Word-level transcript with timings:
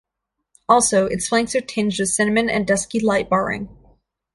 Also, 0.67 1.05
its 1.05 1.27
flanks 1.27 1.53
are 1.53 1.61
tinged 1.61 1.99
with 1.99 2.09
cinnamon 2.09 2.49
and 2.49 2.65
dusky 2.65 2.99
light 2.99 3.29
barring. 3.29 3.69